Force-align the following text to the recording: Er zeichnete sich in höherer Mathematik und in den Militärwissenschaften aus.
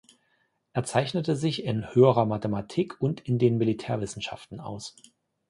Er 0.73 0.83
zeichnete 0.83 1.35
sich 1.35 1.63
in 1.63 1.93
höherer 1.93 2.25
Mathematik 2.25 2.99
und 2.99 3.19
in 3.19 3.37
den 3.37 3.59
Militärwissenschaften 3.59 4.59
aus. 4.59 4.95